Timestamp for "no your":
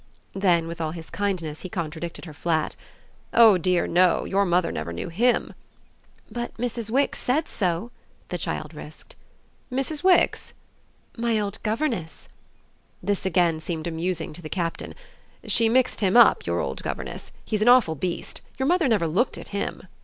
3.85-4.47